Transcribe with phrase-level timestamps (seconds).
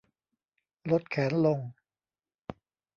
[0.91, 1.59] ลดแขนลง